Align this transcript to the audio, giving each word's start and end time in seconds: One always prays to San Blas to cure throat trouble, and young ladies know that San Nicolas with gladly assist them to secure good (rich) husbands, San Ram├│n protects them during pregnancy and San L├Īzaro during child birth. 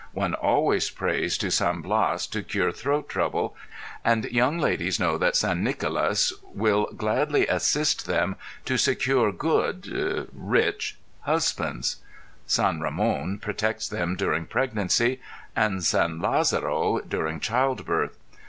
One 0.13 0.33
always 0.33 0.89
prays 0.89 1.37
to 1.37 1.51
San 1.51 1.81
Blas 1.81 2.25
to 2.31 2.41
cure 2.41 2.71
throat 2.71 3.07
trouble, 3.07 3.55
and 4.03 4.23
young 4.31 4.57
ladies 4.57 4.99
know 4.99 5.19
that 5.19 5.35
San 5.35 5.63
Nicolas 5.63 6.33
with 6.41 6.97
gladly 6.97 7.45
assist 7.45 8.07
them 8.07 8.35
to 8.65 8.77
secure 8.79 9.31
good 9.31 10.27
(rich) 10.33 10.97
husbands, 11.19 11.97
San 12.47 12.79
Ram├│n 12.79 13.39
protects 13.41 13.87
them 13.87 14.15
during 14.15 14.47
pregnancy 14.47 15.21
and 15.55 15.83
San 15.83 16.17
L├Īzaro 16.17 17.07
during 17.07 17.39
child 17.39 17.85
birth. 17.85 18.17